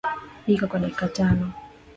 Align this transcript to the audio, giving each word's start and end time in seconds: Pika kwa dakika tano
Pika 0.45 0.67
kwa 0.67 0.79
dakika 0.79 1.07
tano 1.07 1.51